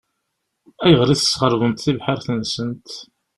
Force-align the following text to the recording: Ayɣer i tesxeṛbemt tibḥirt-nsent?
Ayɣer 0.85 1.09
i 1.09 1.15
tesxeṛbemt 1.19 1.83
tibḥirt-nsent? 1.83 2.89